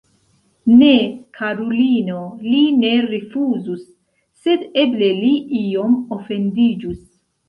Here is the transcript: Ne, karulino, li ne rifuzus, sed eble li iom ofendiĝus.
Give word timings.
Ne, 0.77 0.93
karulino, 1.39 2.15
li 2.45 2.61
ne 2.77 2.93
rifuzus, 3.11 3.83
sed 4.47 4.63
eble 4.85 5.11
li 5.19 5.29
iom 5.61 5.93
ofendiĝus. 6.19 6.97